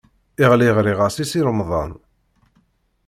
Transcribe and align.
Iḍelli 0.43 0.69
ɣriɣ-as 0.77 1.15
i 1.23 1.25
Si 1.31 1.41
Remḍan. 1.47 1.91